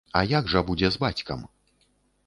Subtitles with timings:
[0.19, 1.47] А як жа будзе з бацькам?